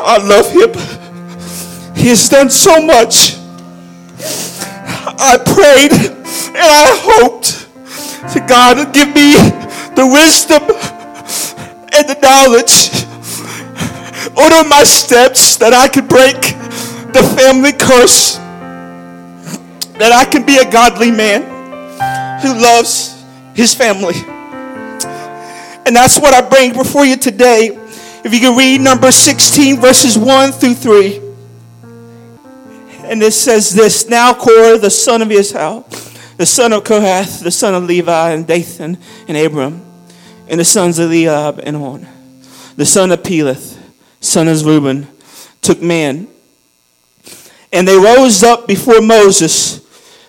I 0.00 0.18
love 0.18 0.50
him. 0.50 0.72
He 1.94 2.08
has 2.08 2.28
done 2.28 2.50
so 2.50 2.80
much. 2.84 3.36
I 5.20 5.36
prayed 5.36 5.92
and 5.92 6.56
I 6.56 6.96
hoped 7.02 7.66
to 8.32 8.40
God 8.46 8.74
to 8.74 8.90
give 8.92 9.08
me 9.08 9.32
the 9.94 10.06
wisdom 10.06 10.62
and 11.92 12.08
the 12.08 12.18
knowledge. 12.22 12.92
Order 14.36 14.68
my 14.68 14.84
steps 14.84 15.56
that 15.56 15.72
I 15.72 15.88
could 15.88 16.08
break 16.08 16.40
the 17.12 17.22
family 17.36 17.72
curse. 17.72 18.36
That 19.98 20.12
I 20.12 20.24
can 20.24 20.46
be 20.46 20.58
a 20.58 20.70
godly 20.70 21.10
man 21.10 21.42
who 22.40 22.54
loves 22.54 23.24
his 23.54 23.74
family. 23.74 24.14
And 25.84 25.96
that's 25.96 26.20
what 26.20 26.34
I 26.34 26.48
bring 26.48 26.72
before 26.72 27.04
you 27.04 27.16
today. 27.16 27.76
If 28.24 28.34
you 28.34 28.40
can 28.40 28.56
read 28.56 28.80
number 28.80 29.12
16, 29.12 29.80
verses 29.80 30.18
1 30.18 30.52
through 30.52 30.74
3. 30.74 31.20
And 33.04 33.22
it 33.22 33.32
says 33.32 33.72
this 33.72 34.08
Now 34.08 34.34
Korah, 34.34 34.76
the 34.76 34.90
son 34.90 35.22
of 35.22 35.30
Ishmael, 35.30 35.86
the 36.36 36.44
son 36.44 36.72
of 36.72 36.82
Kohath, 36.82 37.40
the 37.40 37.52
son 37.52 37.74
of 37.74 37.84
Levi, 37.84 38.32
and 38.32 38.46
Dathan, 38.46 38.98
and 39.28 39.36
Abiram, 39.36 39.84
and 40.48 40.58
the 40.58 40.64
sons 40.64 40.98
of 40.98 41.10
Eliab 41.10 41.60
and 41.62 41.76
On, 41.76 42.06
the 42.76 42.84
son 42.84 43.12
of 43.12 43.22
Peleth, 43.22 43.78
son 44.20 44.48
of 44.48 44.66
Reuben, 44.66 45.06
took 45.62 45.80
man. 45.80 46.26
And 47.72 47.86
they 47.86 47.96
rose 47.96 48.42
up 48.42 48.66
before 48.66 49.00
Moses 49.00 49.80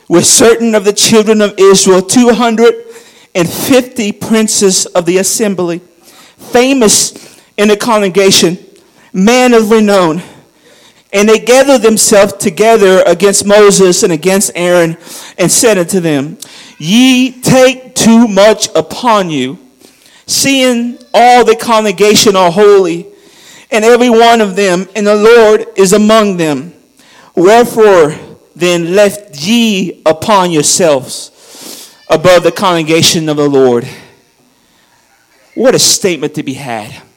with 0.08 0.26
certain 0.26 0.76
of 0.76 0.85
the 0.85 0.94
children 0.94 1.41
of 1.41 1.55
Israel, 1.58 2.04
250 2.04 4.12
princes 4.13 4.85
of 4.85 5.05
the 5.05 5.18
assembly, 5.18 5.80
famous 6.38 7.29
in 7.59 7.68
the 7.68 7.76
congregation, 7.76 8.58
man 9.12 9.54
of 9.54 9.70
renown. 9.70 10.22
And 11.12 11.27
they 11.27 11.40
gathered 11.40 11.82
themselves 11.82 12.32
together 12.34 13.04
against 13.05 13.46
Moses 13.46 14.02
and 14.02 14.13
against 14.13 14.52
Aaron 14.55 14.96
and 15.38 15.52
said 15.52 15.77
unto 15.77 15.99
them, 15.99 16.37
Ye 16.77 17.41
take 17.41 17.96
too 17.96 18.30
much 18.30 18.70
upon 18.76 19.30
you, 19.30 19.60
seeing 20.26 20.99
all 21.13 21.43
the 21.43 21.57
congregation 21.57 22.37
are 22.37 22.49
holy, 22.49 23.07
and 23.70 23.84
every 23.84 24.10
one 24.10 24.40
of 24.40 24.55
them, 24.55 24.87
and 24.96 25.05
the 25.05 25.15
Lord 25.15 25.65
is 25.76 25.91
among 25.91 26.37
them. 26.37 26.74
Wherefore 27.35 28.15
then 28.55 28.96
left 28.96 29.35
ye 29.35 30.02
upon 30.05 30.52
yourselves 30.52 31.93
above 32.10 32.43
the 32.43 32.54
congregation 32.54 33.27
of 33.27 33.35
the 33.35 33.49
Lord. 33.49 33.85
What 35.55 35.76
a 35.76 35.80
statement 35.80 36.35
to 36.35 36.43
be 36.43 36.54
had. 36.54 37.09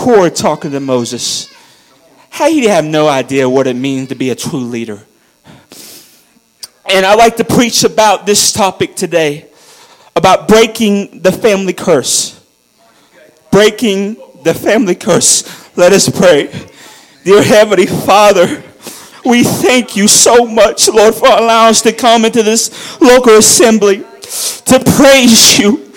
Korah 0.00 0.30
talking 0.30 0.70
to 0.70 0.80
Moses. 0.80 1.54
How 2.30 2.48
he 2.48 2.64
have 2.64 2.86
no 2.86 3.06
idea 3.06 3.46
what 3.46 3.66
it 3.66 3.76
means 3.76 4.08
to 4.08 4.14
be 4.14 4.30
a 4.30 4.34
true 4.34 4.60
leader. 4.60 4.98
And 6.90 7.04
I 7.04 7.14
like 7.16 7.36
to 7.36 7.44
preach 7.44 7.84
about 7.84 8.24
this 8.24 8.50
topic 8.50 8.96
today 8.96 9.50
about 10.16 10.48
breaking 10.48 11.20
the 11.20 11.30
family 11.30 11.74
curse. 11.74 12.42
Breaking 13.52 14.16
the 14.42 14.54
family 14.54 14.94
curse. 14.94 15.44
Let 15.76 15.92
us 15.92 16.08
pray. 16.08 16.50
Dear 17.22 17.42
Heavenly 17.42 17.84
Father, 17.84 18.62
we 19.26 19.44
thank 19.44 19.96
you 19.96 20.08
so 20.08 20.46
much, 20.46 20.88
Lord, 20.88 21.14
for 21.14 21.28
allowing 21.28 21.72
us 21.72 21.82
to 21.82 21.92
come 21.92 22.24
into 22.24 22.42
this 22.42 22.98
local 23.02 23.36
assembly 23.36 23.98
to 23.98 24.82
praise 24.96 25.58
you, 25.58 25.92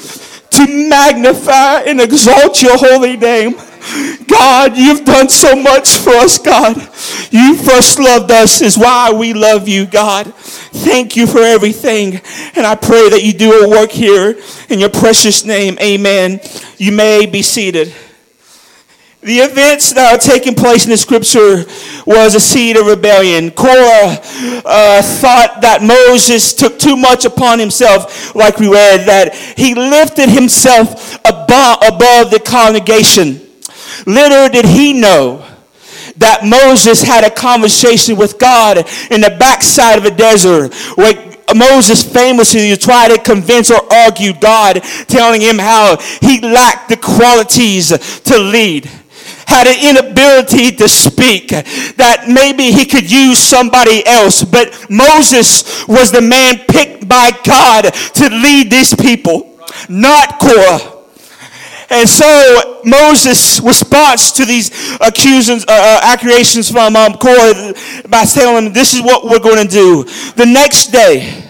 to 0.50 0.90
magnify 0.90 1.84
and 1.84 2.02
exalt 2.02 2.62
your 2.62 2.78
holy 2.78 3.16
name. 3.16 3.56
God, 4.28 4.78
you've 4.78 5.06
done 5.06 5.30
so 5.30 5.56
much 5.56 5.98
for 5.98 6.12
us, 6.12 6.38
God. 6.38 6.78
You 7.32 7.56
first 7.56 8.00
loved 8.00 8.32
us, 8.32 8.62
is 8.62 8.78
why 8.78 9.12
we 9.12 9.34
love 9.34 9.68
you, 9.68 9.86
God. 9.86 10.34
Thank 10.36 11.16
you 11.16 11.28
for 11.28 11.40
everything. 11.40 12.22
And 12.56 12.66
I 12.66 12.76
pray 12.76 13.10
that 13.10 13.24
you 13.24 13.34
do 13.34 13.64
a 13.64 13.70
work 13.70 13.92
here 13.92 14.40
in 14.70 14.80
your 14.80 14.90
precious 14.90 15.46
name. 15.46 15.78
Amen. 15.82 16.40
You 16.78 16.92
may 16.92 17.26
be 17.26 17.42
seated. 17.42 17.94
The 19.22 19.38
events 19.40 19.94
that 19.94 20.14
are 20.14 20.18
taking 20.18 20.54
place 20.54 20.84
in 20.84 20.92
the 20.92 20.98
scripture 20.98 21.64
was 22.06 22.36
a 22.36 22.42
seed 22.42 22.76
of 22.76 22.88
rebellion. 22.88 23.52
Korah 23.52 24.20
uh, 24.66 25.02
thought 25.02 25.60
that 25.62 25.80
Moses 25.82 26.54
took 26.54 26.78
too 26.78 26.98
much 26.98 27.24
upon 27.24 27.58
himself, 27.58 28.36
like 28.36 28.60
we 28.60 28.68
read, 28.68 29.08
that 29.08 29.34
he 29.34 29.76
lifted 29.76 30.28
himself 30.28 31.16
above, 31.24 31.78
above 31.88 32.32
the 32.32 32.42
congregation. 32.46 33.40
Little 34.06 34.50
did 34.50 34.66
he 34.66 34.94
know 34.94 35.46
that 36.18 36.46
Moses 36.46 37.02
had 37.02 37.24
a 37.24 37.30
conversation 37.30 38.18
with 38.18 38.38
God 38.38 38.78
in 39.10 39.22
the 39.22 39.36
backside 39.40 39.98
of 39.98 40.06
a 40.06 40.12
desert 40.12 40.74
where 40.96 41.34
Moses 41.56 42.04
famously 42.04 42.76
tried 42.78 43.10
to 43.10 43.22
convince 43.22 43.72
or 43.72 43.82
argue 43.92 44.34
God, 44.34 44.82
telling 45.08 45.42
him 45.42 45.60
how 45.60 45.98
he 46.22 46.40
lacked 46.42 46.90
the 46.90 46.98
qualities 46.98 47.90
to 48.22 48.38
lead 48.38 48.90
had 49.46 49.68
an 49.68 49.98
inability 49.98 50.72
to 50.72 50.88
speak, 50.88 51.50
that 51.50 52.26
maybe 52.28 52.72
he 52.72 52.86
could 52.86 53.10
use 53.10 53.38
somebody 53.38 54.06
else. 54.08 54.44
But 54.44 54.90
Moses 54.90 55.86
was 55.88 56.12
the 56.12 56.22
man 56.22 56.60
picked 56.68 57.08
by 57.08 57.32
God 57.44 57.94
to 57.94 58.30
lead 58.30 58.72
these 58.72 58.96
people, 58.96 59.60
not 59.90 60.40
Korah. 60.40 60.93
And 61.90 62.08
so 62.08 62.82
Moses' 62.86 63.60
response 63.62 64.32
to 64.34 64.46
these 64.46 64.72
accusations, 65.00 65.66
uh, 65.68 65.72
uh, 65.72 66.00
accusations 66.04 66.72
from 66.72 66.96
um, 66.96 67.14
Korah 67.14 67.74
by 68.10 68.26
telling 68.26 68.68
him, 68.68 68.74
this 68.74 68.94
is 68.94 69.02
what 69.02 69.26
we're 69.26 69.40
going 69.40 69.66
to 69.66 69.72
do. 69.72 70.04
The 70.36 70.46
next 70.46 70.88
day, 70.88 71.50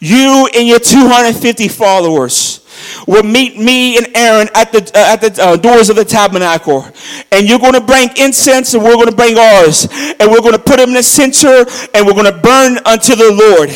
you 0.00 0.48
and 0.54 0.66
your 0.66 0.78
250 0.78 1.68
followers 1.68 2.65
will 3.06 3.22
meet 3.22 3.56
me 3.56 3.96
and 3.96 4.08
Aaron 4.14 4.48
at 4.54 4.72
the, 4.72 4.90
uh, 4.94 5.12
at 5.12 5.20
the 5.20 5.42
uh, 5.42 5.56
doors 5.56 5.88
of 5.88 5.96
the 5.96 6.04
tabernacle. 6.04 6.86
And 7.32 7.48
you're 7.48 7.58
going 7.58 7.74
to 7.74 7.80
bring 7.80 8.10
incense 8.16 8.74
and 8.74 8.82
we're 8.82 8.94
going 8.94 9.08
to 9.08 9.16
bring 9.16 9.38
ours. 9.38 9.86
And 10.18 10.30
we're 10.30 10.40
going 10.40 10.52
to 10.52 10.58
put 10.58 10.76
them 10.76 10.90
in 10.90 10.94
the 10.94 11.02
center 11.02 11.64
and 11.94 12.06
we're 12.06 12.14
going 12.14 12.32
to 12.32 12.38
burn 12.38 12.78
unto 12.84 13.14
the 13.14 13.32
Lord. 13.32 13.70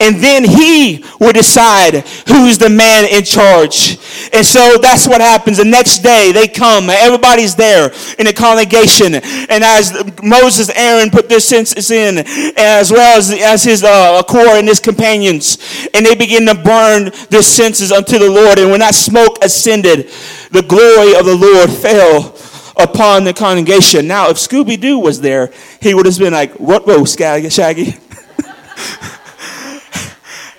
And 0.00 0.16
then 0.22 0.44
he 0.44 1.04
will 1.20 1.32
decide 1.32 2.06
who's 2.28 2.58
the 2.58 2.68
man 2.68 3.06
in 3.06 3.24
charge. 3.24 3.98
And 4.32 4.44
so 4.44 4.76
that's 4.80 5.06
what 5.08 5.20
happens. 5.20 5.56
The 5.56 5.64
next 5.64 6.00
day 6.00 6.32
they 6.32 6.48
come. 6.48 6.90
Everybody's 6.90 7.54
there 7.54 7.92
in 8.18 8.26
the 8.26 8.32
congregation. 8.32 9.14
And 9.14 9.64
as 9.64 9.92
Moses 10.22 10.68
Aaron 10.70 11.10
put 11.10 11.28
their 11.28 11.40
senses 11.40 11.90
in, 11.90 12.24
as 12.56 12.90
well 12.90 13.16
as, 13.16 13.30
as 13.30 13.64
his 13.64 13.84
uh, 13.84 14.22
Korah 14.24 14.58
and 14.58 14.68
his 14.68 14.80
companions, 14.80 15.58
and 15.94 16.04
they 16.04 16.14
begin 16.14 16.46
to 16.46 16.54
burn 16.54 17.10
their 17.30 17.42
senses 17.42 17.92
unto 17.92 18.18
the 18.18 18.30
Lord. 18.30 18.58
And 18.58 18.65
when 18.70 18.80
that 18.80 18.94
smoke 18.94 19.38
ascended, 19.42 20.10
the 20.50 20.62
glory 20.62 21.14
of 21.14 21.26
the 21.26 21.36
Lord 21.36 21.70
fell 21.70 22.36
upon 22.76 23.24
the 23.24 23.32
congregation. 23.32 24.06
Now, 24.06 24.28
if 24.30 24.36
Scooby 24.36 24.80
Doo 24.80 24.98
was 24.98 25.20
there, 25.20 25.52
he 25.80 25.94
would 25.94 26.06
have 26.06 26.18
been 26.18 26.32
like, 26.32 26.52
What, 26.54 26.86
whoa, 26.86 27.04
Shaggy? 27.04 27.96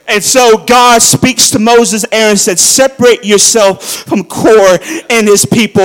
And 0.09 0.23
so 0.23 0.57
God 0.57 1.01
speaks 1.01 1.49
to 1.49 1.59
Moses, 1.59 2.05
Aaron 2.11 2.37
said, 2.37 2.57
Separate 2.57 3.25
yourself 3.25 3.83
from 3.83 4.23
Kor 4.23 4.79
and 5.09 5.27
his 5.27 5.45
people. 5.45 5.83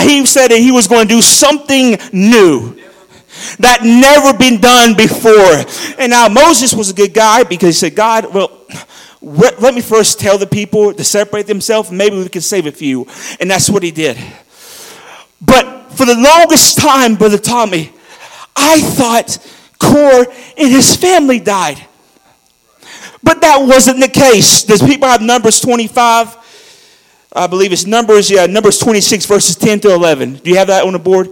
He 0.00 0.26
said 0.26 0.48
that 0.48 0.58
he 0.58 0.72
was 0.72 0.88
going 0.88 1.06
to 1.06 1.14
do 1.14 1.22
something 1.22 1.96
new 2.12 2.76
that 3.60 3.82
never 3.82 4.36
been 4.36 4.60
done 4.60 4.94
before. 4.96 5.64
And 5.98 6.10
now 6.10 6.28
Moses 6.28 6.74
was 6.74 6.90
a 6.90 6.94
good 6.94 7.14
guy 7.14 7.44
because 7.44 7.68
he 7.68 7.72
said, 7.88 7.94
God, 7.94 8.34
well, 8.34 8.61
let 9.22 9.74
me 9.74 9.80
first 9.80 10.18
tell 10.18 10.36
the 10.36 10.46
people 10.46 10.92
to 10.92 11.04
separate 11.04 11.46
themselves. 11.46 11.90
Maybe 11.90 12.16
we 12.16 12.28
can 12.28 12.42
save 12.42 12.66
a 12.66 12.72
few. 12.72 13.06
And 13.40 13.50
that's 13.50 13.70
what 13.70 13.82
he 13.82 13.90
did. 13.90 14.18
But 15.40 15.92
for 15.92 16.06
the 16.06 16.16
longest 16.16 16.78
time, 16.78 17.14
Brother 17.14 17.38
Tommy, 17.38 17.92
I 18.56 18.80
thought 18.80 19.38
Korah 19.78 20.26
and 20.58 20.68
his 20.68 20.96
family 20.96 21.38
died. 21.38 21.86
But 23.22 23.40
that 23.40 23.58
wasn't 23.60 24.00
the 24.00 24.08
case. 24.08 24.64
Does 24.64 24.82
people 24.82 25.06
have 25.06 25.22
Numbers 25.22 25.60
25? 25.60 26.36
I 27.34 27.46
believe 27.46 27.72
it's 27.72 27.86
Numbers, 27.86 28.30
yeah, 28.30 28.46
Numbers 28.46 28.78
26, 28.78 29.26
verses 29.26 29.56
10 29.56 29.80
to 29.80 29.94
11. 29.94 30.34
Do 30.36 30.50
you 30.50 30.56
have 30.56 30.66
that 30.66 30.84
on 30.84 30.92
the 30.92 30.98
board? 30.98 31.28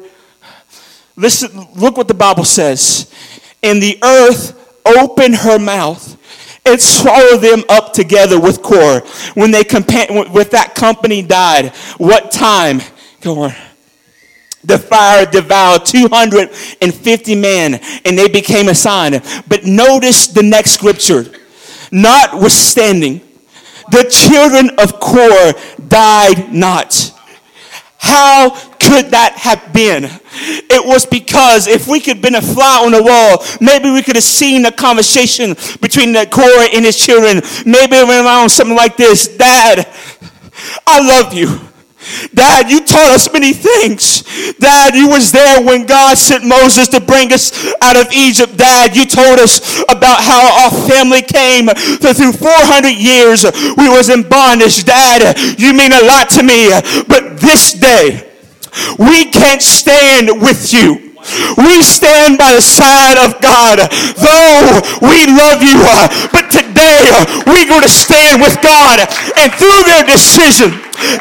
Listen, 1.16 1.68
look 1.74 1.96
what 1.96 2.08
the 2.08 2.14
Bible 2.14 2.44
says. 2.44 3.12
And 3.62 3.82
the 3.82 3.98
earth 4.02 4.56
opened 4.86 5.36
her 5.36 5.58
mouth 5.58 6.16
and 6.70 6.80
swallowed 6.80 7.40
them 7.40 7.64
up 7.68 7.92
together 7.92 8.40
with 8.40 8.62
Korah. 8.62 9.00
When 9.34 9.50
they 9.50 9.64
compa- 9.64 10.32
with 10.32 10.50
that 10.52 10.74
company 10.74 11.22
died, 11.22 11.74
what 11.98 12.30
time? 12.30 12.80
Go 13.20 13.42
on. 13.42 13.54
The 14.62 14.78
fire 14.78 15.24
devoured 15.24 15.86
250 15.86 17.34
men 17.34 17.74
and 18.04 18.18
they 18.18 18.28
became 18.28 18.68
a 18.68 18.74
sign. 18.74 19.12
But 19.48 19.64
notice 19.64 20.26
the 20.26 20.42
next 20.42 20.72
scripture. 20.72 21.24
Notwithstanding, 21.90 23.22
the 23.90 24.04
children 24.04 24.70
of 24.78 25.00
Korah 25.00 25.54
died 25.88 26.52
not. 26.52 27.12
How 28.00 28.50
could 28.80 29.10
that 29.12 29.34
have 29.36 29.74
been? 29.74 30.04
It 30.04 30.86
was 30.86 31.04
because 31.04 31.66
if 31.66 31.86
we 31.86 32.00
could 32.00 32.16
have 32.16 32.22
been 32.22 32.34
a 32.34 32.40
fly 32.40 32.82
on 32.82 32.92
the 32.92 33.02
wall, 33.02 33.44
maybe 33.60 33.90
we 33.90 34.02
could 34.02 34.16
have 34.16 34.24
seen 34.24 34.64
a 34.64 34.72
conversation 34.72 35.54
between 35.82 36.12
the 36.12 36.26
Korah 36.26 36.68
and 36.72 36.86
his 36.86 36.96
children. 36.96 37.42
Maybe 37.66 37.96
it 37.96 38.08
went 38.08 38.24
around 38.24 38.48
something 38.48 38.74
like 38.74 38.96
this 38.96 39.28
Dad, 39.28 39.86
I 40.86 41.00
love 41.06 41.34
you. 41.34 41.70
Dad, 42.32 42.70
you 42.70 42.80
taught 42.80 43.12
us 43.12 43.30
many 43.32 43.52
things. 43.52 44.24
Dad, 44.56 44.94
you 44.94 45.08
was 45.08 45.32
there 45.32 45.60
when 45.62 45.84
God 45.84 46.16
sent 46.16 46.44
Moses 46.44 46.88
to 46.88 47.00
bring 47.00 47.32
us 47.32 47.52
out 47.82 47.96
of 47.96 48.10
Egypt. 48.12 48.56
Dad, 48.56 48.96
you 48.96 49.04
told 49.04 49.38
us 49.38 49.82
about 49.84 50.24
how 50.24 50.64
our 50.64 50.88
family 50.88 51.20
came 51.20 51.68
through 51.68 52.32
400 52.32 52.88
years 52.88 53.44
we 53.76 53.88
was 53.88 54.08
in 54.08 54.26
bondage. 54.26 54.84
Dad, 54.84 55.36
you 55.58 55.74
mean 55.74 55.92
a 55.92 56.04
lot 56.04 56.30
to 56.30 56.42
me. 56.42 56.70
But 57.04 57.19
this 57.40 57.72
day, 57.72 58.30
we 58.98 59.30
can't 59.30 59.62
stand 59.62 60.40
with 60.40 60.72
you. 60.72 61.10
We 61.56 61.82
stand 61.82 62.38
by 62.38 62.54
the 62.54 62.62
side 62.62 63.18
of 63.18 63.40
God, 63.42 63.78
though 64.16 64.80
we 65.04 65.26
love 65.26 65.60
you. 65.62 65.76
Uh, 65.76 66.08
but 66.32 66.48
today, 66.50 66.69
we're 67.46 67.68
going 67.68 67.84
to 67.84 67.92
stand 67.92 68.40
with 68.40 68.56
God. 68.62 69.00
And 69.36 69.48
through 69.54 69.80
their 69.86 70.04
decision, 70.04 70.74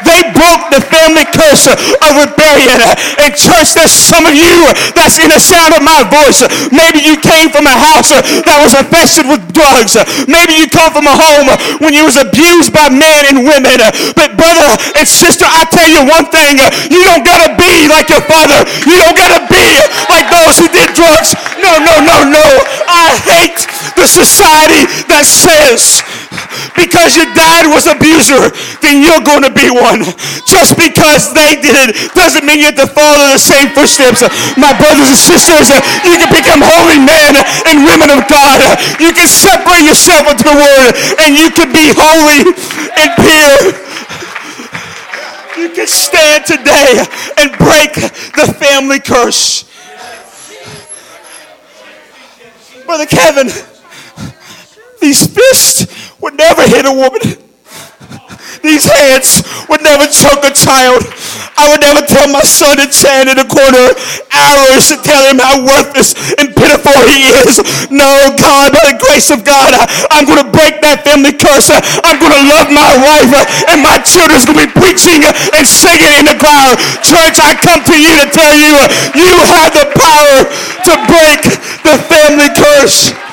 they 0.04 0.20
broke 0.36 0.68
the 0.68 0.82
family 0.84 1.24
curse 1.32 1.68
of 1.68 2.10
rebellion. 2.16 2.76
And 3.20 3.32
church, 3.32 3.72
there's 3.72 3.92
some 3.92 4.28
of 4.28 4.36
you 4.36 4.68
that's 4.92 5.16
in 5.16 5.32
the 5.32 5.40
sound 5.40 5.72
of 5.72 5.82
my 5.82 6.04
voice. 6.04 6.44
Maybe 6.68 7.00
you 7.00 7.16
came 7.16 7.48
from 7.48 7.64
a 7.64 7.76
house 7.76 8.12
that 8.12 8.58
was 8.60 8.76
infested 8.76 9.24
with 9.24 9.40
drugs. 9.56 9.96
Maybe 10.28 10.60
you 10.60 10.68
come 10.68 10.92
from 10.92 11.08
a 11.08 11.16
home 11.16 11.48
when 11.80 11.96
you 11.96 12.04
was 12.04 12.20
abused 12.20 12.72
by 12.76 12.92
men 12.92 13.32
and 13.32 13.48
women. 13.48 13.80
But 14.12 14.36
brother 14.36 14.76
and 14.96 15.06
sister, 15.08 15.48
I 15.48 15.64
tell 15.72 15.88
you 15.88 16.04
one 16.04 16.28
thing. 16.28 16.60
You 16.92 17.00
don't 17.08 17.24
gotta 17.24 17.56
be 17.56 17.88
like 17.88 18.12
your 18.12 18.24
father. 18.28 18.60
You 18.84 18.96
don't 19.00 19.16
gotta 19.16 19.48
be 19.48 19.66
like 20.12 20.28
those 20.28 20.60
who 20.60 20.68
did 20.68 20.92
drugs. 20.92 21.32
No, 21.56 21.80
no, 21.80 22.04
no, 22.04 22.16
no. 22.28 22.46
I 22.84 23.16
hate 23.24 23.64
the 23.96 24.06
society 24.06 24.84
that 25.08 25.24
because 26.76 27.16
your 27.16 27.28
dad 27.36 27.68
was 27.68 27.86
an 27.86 27.96
abuser, 27.96 28.50
then 28.80 29.02
you're 29.04 29.22
going 29.22 29.44
to 29.44 29.52
be 29.52 29.68
one. 29.68 30.04
Just 30.48 30.76
because 30.76 31.32
they 31.32 31.60
did 31.60 31.76
it 31.76 31.96
doesn't 32.14 32.44
mean 32.44 32.60
you 32.60 32.72
have 32.72 32.80
to 32.80 32.88
follow 32.90 33.34
the 33.34 33.40
same 33.40 33.70
footsteps. 33.76 34.24
My 34.56 34.72
brothers 34.76 35.12
and 35.12 35.20
sisters, 35.20 35.70
you 36.02 36.16
can 36.18 36.30
become 36.32 36.60
holy 36.62 36.98
men 37.00 37.36
and 37.68 37.84
women 37.86 38.10
of 38.10 38.26
God. 38.26 38.58
You 38.98 39.12
can 39.12 39.28
separate 39.28 39.84
yourself 39.84 40.28
into 40.30 40.44
the 40.44 40.56
word 40.56 40.92
and 41.22 41.36
you 41.36 41.50
can 41.52 41.70
be 41.72 41.92
holy 41.92 42.52
and 42.96 43.08
pure. 43.20 43.90
You 45.60 45.68
can 45.70 45.86
stand 45.86 46.46
today 46.46 47.04
and 47.36 47.52
break 47.58 47.92
the 48.34 48.48
family 48.58 49.00
curse. 49.00 49.68
Brother 52.86 53.06
Kevin, 53.06 53.48
these 55.00 55.26
fists 55.26 55.86
would 56.20 56.34
never 56.34 56.62
hit 56.62 56.86
a 56.86 56.92
woman. 56.92 57.20
These 58.62 58.84
hands 58.84 59.40
would 59.72 59.80
never 59.80 60.04
choke 60.04 60.44
a 60.44 60.52
child. 60.52 61.00
I 61.56 61.68
would 61.72 61.80
never 61.80 62.04
tell 62.04 62.28
my 62.28 62.44
son 62.44 62.76
to 62.76 62.88
stand 62.92 63.32
in 63.32 63.36
the 63.40 63.48
corner 63.48 63.92
hours 64.32 64.92
to 64.92 64.96
tell 65.00 65.24
him 65.28 65.40
how 65.40 65.60
worthless 65.64 66.12
and 66.36 66.52
pitiful 66.52 66.96
he 67.08 67.28
is. 67.40 67.60
No, 67.88 68.32
God, 68.36 68.72
by 68.72 68.84
the 68.92 68.96
grace 69.00 69.32
of 69.32 69.44
God, 69.44 69.72
I'm 70.12 70.28
going 70.28 70.40
to 70.44 70.50
break 70.52 70.80
that 70.84 71.04
family 71.04 71.32
curse. 71.32 71.72
I'm 71.72 72.20
going 72.20 72.36
to 72.36 72.44
love 72.52 72.68
my 72.68 72.92
wife 73.00 73.32
and 73.72 73.80
my 73.80 73.96
children's 74.04 74.44
going 74.44 74.60
to 74.60 74.68
be 74.68 74.72
preaching 74.76 75.24
and 75.56 75.64
singing 75.64 76.12
in 76.20 76.28
the 76.28 76.36
choir. 76.36 76.76
Church, 77.00 77.40
I 77.40 77.56
come 77.56 77.80
to 77.88 77.96
you 77.96 78.12
to 78.24 78.26
tell 78.28 78.56
you, 78.56 78.76
you 79.16 79.32
have 79.56 79.72
the 79.72 79.88
power 79.96 80.36
to 80.84 80.92
break 81.08 81.40
the 81.84 81.96
family 82.08 82.50
curse. 82.56 83.29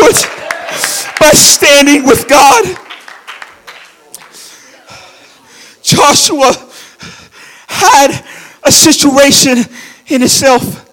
By 0.00 1.30
standing 1.32 2.04
with 2.04 2.28
God. 2.28 2.64
Joshua 5.82 6.52
had 7.68 8.24
a 8.64 8.72
situation 8.72 9.58
in 10.06 10.20
himself. 10.20 10.86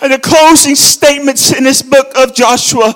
And 0.00 0.12
the 0.12 0.18
closing 0.18 0.76
statements 0.76 1.52
in 1.52 1.64
this 1.64 1.82
book 1.82 2.12
of 2.16 2.34
Joshua, 2.34 2.94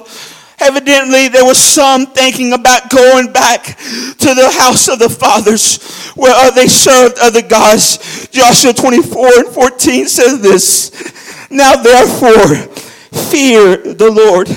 evidently 0.61 1.29
there 1.29 1.45
was 1.45 1.59
some 1.59 2.07
thinking 2.07 2.53
about 2.53 2.91
going 2.91 3.33
back 3.33 3.65
to 3.65 4.35
the 4.35 4.55
house 4.57 4.89
of 4.89 4.99
the 5.01 5.09
fathers 5.09 5.83
where 6.15 6.35
uh, 6.35 6.51
they 6.51 6.69
served 6.69 7.19
other 7.19 7.43
gods. 7.43 8.29
Joshua 8.29 8.73
24 8.73 9.29
and 9.39 9.49
14 9.49 10.09
says 10.09 10.41
this. 10.41 11.51
Now 11.51 11.75
therefore, 11.75 12.69
fear 13.13 13.77
the 13.77 14.11
Lord 14.11 14.49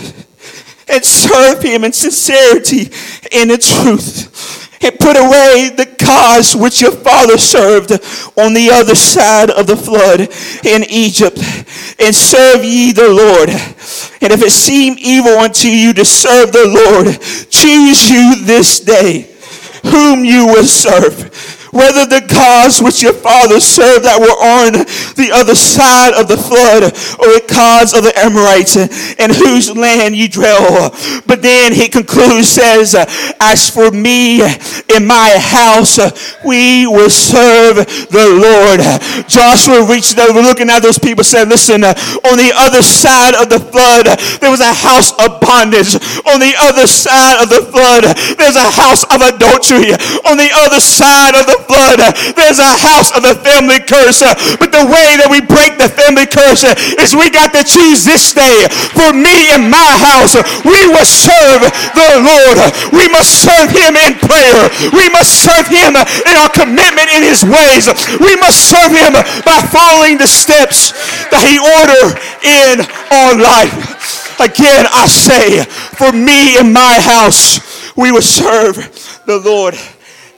and 0.88 1.04
serve 1.04 1.64
him 1.64 1.84
in 1.84 1.94
sincerity 1.94 2.92
and 3.32 3.52
in 3.52 3.60
truth. 3.60 4.64
And 4.84 5.00
put 5.00 5.18
away 5.18 5.72
the 5.76 5.96
gods 5.98 6.56
which 6.56 6.82
your 6.82 6.92
father 6.92 7.38
served 7.38 7.92
on 8.38 8.54
the 8.54 8.70
other 8.72 8.94
side 8.94 9.50
of 9.50 9.66
the 9.66 9.76
flood 9.76 10.20
in 10.66 10.84
Egypt, 10.90 11.40
and 11.98 12.14
serve 12.14 12.64
ye 12.64 12.92
the 12.92 13.10
Lord. 13.10 13.50
And 13.50 14.32
if 14.32 14.44
it 14.44 14.52
seem 14.52 14.98
evil 15.00 15.40
unto 15.40 15.70
you 15.70 15.94
to 15.94 16.06
serve 16.06 16.52
the 16.52 16.68
Lord, 16.68 17.20
choose 17.50 18.12
you 18.12 18.46
this 18.46 18.80
day 18.82 19.34
whom 19.86 20.24
you 20.24 20.46
will 20.46 20.66
serve 20.66 21.65
whether 21.72 22.06
the 22.06 22.26
gods 22.28 22.82
which 22.82 23.02
your 23.02 23.14
fathers 23.14 23.64
served 23.64 24.06
that 24.06 24.20
were 24.20 24.38
on 24.38 24.86
the 25.16 25.32
other 25.34 25.56
side 25.56 26.14
of 26.14 26.28
the 26.28 26.38
flood, 26.38 26.84
or 27.20 27.28
the 27.34 27.46
gods 27.48 27.94
of 27.94 28.04
the 28.04 28.14
Amorites, 28.18 28.76
in 29.20 29.34
whose 29.34 29.76
land 29.76 30.16
you 30.16 30.28
dwell. 30.28 30.92
But 31.26 31.42
then 31.42 31.74
he 31.74 31.88
concludes, 31.88 32.50
says, 32.50 32.96
As 33.40 33.70
for 33.70 33.92
me 33.92 34.42
in 34.96 35.06
my 35.06 35.36
house, 35.40 36.00
we 36.46 36.88
will 36.88 37.10
serve 37.10 37.84
the 38.12 38.28
Lord. 38.30 38.80
Joshua 39.28 39.86
reached 39.90 40.18
over, 40.20 40.42
looking 40.42 40.70
at 40.70 40.82
those 40.82 41.00
people, 41.00 41.24
said, 41.24 41.50
Listen, 41.50 41.84
on 41.84 42.36
the 42.38 42.52
other 42.56 42.82
side 42.82 43.36
of 43.36 43.50
the 43.50 43.60
flood, 43.60 44.06
there 44.40 44.52
was 44.52 44.62
a 44.62 44.74
house 44.74 45.12
of 45.20 45.42
bondage. 45.42 45.96
On 46.30 46.40
the 46.40 46.54
other 46.60 46.88
side 46.88 47.42
of 47.42 47.50
the 47.50 47.64
flood, 47.68 48.04
there's 48.38 48.56
a 48.56 48.72
house 48.72 49.04
of 49.12 49.22
adultery. 49.22 49.94
On 50.30 50.38
the 50.38 50.50
other 50.66 50.80
side 50.80 51.36
of 51.36 51.46
the 51.46 51.65
blood. 51.68 52.02
There's 52.34 52.62
a 52.62 52.74
house 52.80 53.12
of 53.14 53.22
the 53.26 53.36
family 53.36 53.82
curse. 53.82 54.22
But 54.58 54.72
the 54.72 54.86
way 54.86 55.18
that 55.20 55.30
we 55.30 55.42
break 55.42 55.78
the 55.78 55.90
family 55.90 56.26
curse 56.30 56.64
is 57.02 57.18
we 57.18 57.30
got 57.30 57.52
to 57.54 57.64
choose 57.66 58.06
this 58.06 58.34
day. 58.34 58.70
For 58.96 59.14
me 59.14 59.52
and 59.54 59.68
my 59.70 59.92
house, 60.00 60.38
we 60.64 60.86
will 60.90 61.08
serve 61.08 61.66
the 61.94 62.10
Lord. 62.22 62.58
We 62.94 63.10
must 63.12 63.44
serve 63.44 63.70
him 63.70 63.98
in 63.98 64.18
prayer. 64.22 64.70
We 64.94 65.10
must 65.12 65.44
serve 65.44 65.68
him 65.68 65.98
in 65.98 66.34
our 66.38 66.52
commitment 66.52 67.10
in 67.14 67.24
his 67.26 67.44
ways. 67.44 67.90
We 68.18 68.36
must 68.38 68.70
serve 68.70 68.94
him 68.94 69.14
by 69.44 69.60
following 69.72 70.18
the 70.18 70.30
steps 70.30 70.94
that 71.32 71.44
he 71.44 71.58
ordered 71.60 72.18
in 72.46 72.86
our 73.12 73.34
life. 73.38 74.40
Again, 74.40 74.86
I 74.92 75.08
say, 75.08 75.64
for 75.64 76.12
me 76.12 76.58
and 76.58 76.74
my 76.74 77.00
house, 77.00 77.96
we 77.96 78.12
will 78.12 78.22
serve 78.22 78.76
the 79.26 79.40
Lord. 79.40 79.76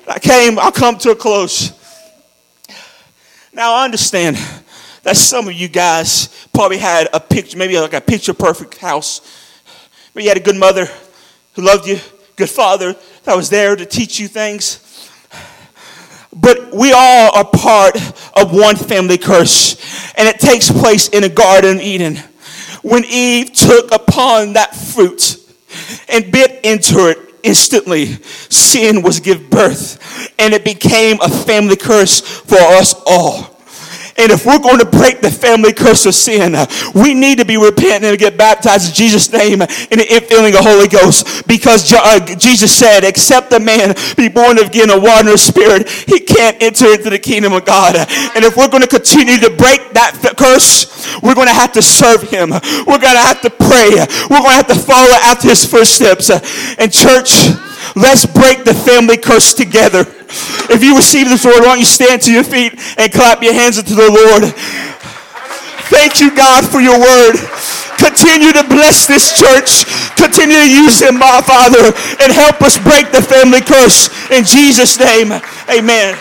I 0.07 0.19
came, 0.19 0.57
I'll 0.57 0.71
come 0.71 0.97
to 0.99 1.11
a 1.11 1.15
close. 1.15 1.71
Now 3.53 3.73
I 3.73 3.85
understand 3.85 4.37
that 5.03 5.17
some 5.17 5.47
of 5.47 5.53
you 5.53 5.67
guys 5.67 6.47
probably 6.53 6.77
had 6.77 7.09
a 7.13 7.19
picture, 7.19 7.57
maybe 7.57 7.79
like 7.79 7.93
a 7.93 8.01
picture 8.01 8.33
perfect 8.33 8.77
house. 8.77 9.21
Maybe 10.13 10.23
you 10.23 10.29
had 10.29 10.37
a 10.37 10.41
good 10.41 10.55
mother 10.55 10.87
who 11.53 11.61
loved 11.61 11.87
you, 11.87 11.99
good 12.35 12.49
father 12.49 12.95
that 13.23 13.35
was 13.35 13.49
there 13.49 13.75
to 13.75 13.85
teach 13.85 14.19
you 14.19 14.27
things. 14.27 14.83
But 16.33 16.73
we 16.73 16.93
all 16.93 17.35
are 17.35 17.45
part 17.45 17.95
of 18.35 18.53
one 18.53 18.75
family 18.75 19.17
curse, 19.17 19.75
and 20.15 20.27
it 20.27 20.39
takes 20.39 20.71
place 20.71 21.09
in 21.09 21.23
a 21.23 21.29
Garden 21.29 21.77
of 21.77 21.83
Eden. 21.83 22.17
When 22.83 23.03
Eve 23.05 23.53
took 23.53 23.91
upon 23.91 24.53
that 24.53 24.75
fruit 24.75 25.37
and 26.07 26.31
bit 26.31 26.63
into 26.63 27.09
it, 27.09 27.26
instantly 27.47 28.05
sin 28.49 29.01
was 29.01 29.19
give 29.21 29.49
birth 29.49 30.33
and 30.37 30.53
it 30.53 30.65
became 30.65 31.17
a 31.21 31.29
family 31.29 31.77
curse 31.77 32.19
for 32.19 32.59
us 32.59 32.93
all. 33.05 33.56
And 34.17 34.31
if 34.31 34.45
we're 34.45 34.59
going 34.59 34.79
to 34.79 34.85
break 34.85 35.21
the 35.21 35.29
family 35.29 35.73
curse 35.73 36.05
of 36.05 36.15
sin, 36.15 36.55
we 36.95 37.13
need 37.13 37.37
to 37.37 37.45
be 37.45 37.57
repentant 37.57 38.05
and 38.05 38.17
get 38.17 38.37
baptized 38.37 38.89
in 38.89 38.95
Jesus' 38.95 39.31
name 39.31 39.61
in 39.61 39.99
the 39.99 40.07
infilling 40.09 40.57
of 40.57 40.63
the 40.63 40.69
Holy 40.69 40.87
Ghost. 40.87 41.47
Because 41.47 41.93
uh, 41.93 42.19
Jesus 42.35 42.73
said, 42.73 43.03
except 43.03 43.53
a 43.53 43.59
man 43.59 43.93
be 44.15 44.27
born 44.27 44.57
again 44.57 44.89
of 44.89 45.03
water 45.03 45.29
and 45.29 45.39
spirit, 45.39 45.89
he 45.89 46.19
can't 46.19 46.61
enter 46.61 46.93
into 46.93 47.09
the 47.09 47.19
kingdom 47.19 47.53
of 47.53 47.65
God. 47.65 47.95
And 47.95 48.43
if 48.43 48.57
we're 48.57 48.69
going 48.69 48.83
to 48.83 48.89
continue 48.89 49.37
to 49.37 49.49
break 49.49 49.93
that 49.93 50.17
curse, 50.37 50.87
we're 51.21 51.35
going 51.35 51.47
to 51.47 51.53
have 51.53 51.73
to 51.73 51.81
serve 51.81 52.23
him. 52.23 52.49
We're 52.49 53.01
going 53.01 53.17
to 53.17 53.25
have 53.25 53.41
to 53.41 53.49
pray. 53.49 53.91
We're 54.29 54.41
going 54.41 54.57
to 54.57 54.61
have 54.65 54.67
to 54.67 54.75
follow 54.75 55.13
after 55.23 55.49
his 55.49 55.65
footsteps. 55.65 56.29
And 56.29 56.91
church, 56.91 57.53
let's 57.97 58.25
break 58.25 58.63
the 58.63 58.73
family 58.73 59.17
curse 59.17 59.53
together. 59.53 60.05
If 60.69 60.83
you 60.83 60.95
receive 60.95 61.29
this 61.29 61.45
word, 61.45 61.59
why 61.59 61.75
don't 61.75 61.79
you 61.79 61.85
stand 61.85 62.21
to 62.23 62.31
your 62.31 62.43
feet 62.43 62.73
and 62.97 63.11
clap 63.11 63.41
your 63.41 63.53
hands 63.53 63.77
unto 63.77 63.95
the 63.95 64.09
Lord? 64.11 64.53
Thank 65.89 66.19
you, 66.19 66.35
God, 66.35 66.67
for 66.67 66.81
your 66.81 66.99
word. 66.99 67.39
Continue 67.97 68.51
to 68.53 68.63
bless 68.67 69.07
this 69.07 69.39
church. 69.39 69.85
Continue 70.15 70.57
to 70.57 70.69
use 70.69 70.99
them, 70.99 71.17
my 71.17 71.41
Father, 71.41 71.95
and 72.21 72.31
help 72.31 72.61
us 72.61 72.77
break 72.77 73.11
the 73.11 73.21
family 73.21 73.61
curse. 73.61 74.09
In 74.29 74.43
Jesus' 74.43 74.99
name, 74.99 75.31
amen. 75.69 76.17